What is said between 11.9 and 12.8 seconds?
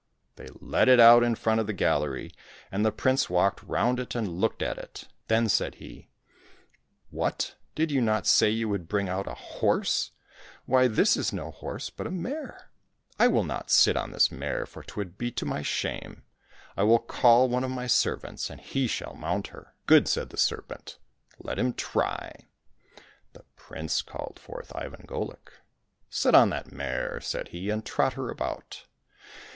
but a mare.